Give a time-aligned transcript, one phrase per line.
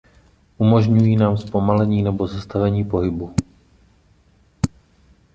[0.57, 3.35] Umožňují nám zpomalení nebo zastavení pohybu.